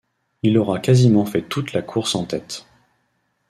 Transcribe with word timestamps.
Il 0.41 0.57
aura 0.57 0.79
quasiment 0.79 1.27
fait 1.27 1.43
toute 1.43 1.73
la 1.73 1.83
course 1.83 2.15
en 2.15 2.25
tête. 2.25 2.65